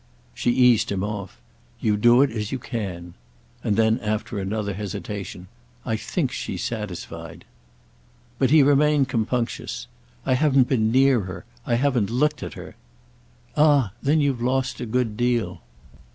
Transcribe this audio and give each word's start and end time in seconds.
She 0.33 0.49
eased 0.49 0.91
him 0.91 1.03
off. 1.03 1.39
"You 1.79 1.95
do 1.95 2.23
it 2.23 2.31
as 2.31 2.51
you 2.51 2.57
can." 2.57 3.13
And 3.63 3.75
then 3.75 3.99
after 3.99 4.39
another 4.39 4.73
hesitation: 4.73 5.47
"I 5.85 5.95
think 5.95 6.31
she's 6.31 6.63
satisfied." 6.63 7.45
But 8.39 8.49
he 8.49 8.63
remained 8.63 9.09
compunctious. 9.09 9.85
"I 10.25 10.33
haven't 10.33 10.67
been 10.67 10.91
near 10.91 11.19
her. 11.29 11.45
I 11.67 11.75
haven't 11.75 12.09
looked 12.09 12.41
at 12.41 12.55
her." 12.55 12.75
"Ah 13.55 13.91
then 14.01 14.19
you've 14.21 14.41
lost 14.41 14.81
a 14.81 14.87
good 14.87 15.15
deal!" 15.17 15.61